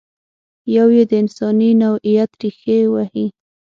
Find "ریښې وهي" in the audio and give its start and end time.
2.41-3.25